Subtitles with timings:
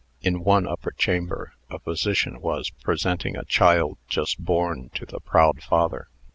[0.23, 5.61] In one upper chamber, a physician was presenting a child just born to the proud
[5.61, 6.07] father.